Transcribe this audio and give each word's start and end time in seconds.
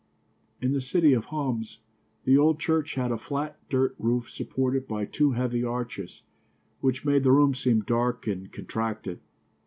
In 0.59 0.73
the 0.73 0.81
city 0.81 1.13
of 1.13 1.25
Homs 1.25 1.77
the 2.25 2.35
old 2.35 2.59
church 2.59 2.95
had 2.95 3.11
a 3.11 3.19
flat 3.19 3.59
dirt 3.69 3.93
roof 3.99 4.31
supported 4.31 4.87
by 4.87 5.05
two 5.05 5.33
heavy 5.33 5.63
arches, 5.63 6.23
which 6.79 7.05
made 7.05 7.23
the 7.23 7.31
room 7.31 7.53
seem 7.53 7.81
dark 7.81 8.25
and 8.25 8.51
contracted. 8.51 9.19